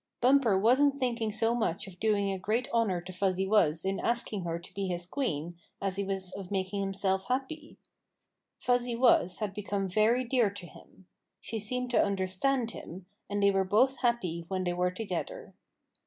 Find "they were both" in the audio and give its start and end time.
13.43-13.97